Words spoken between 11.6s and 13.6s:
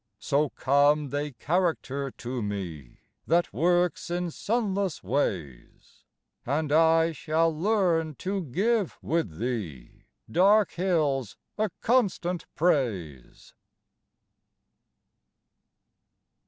constant praise.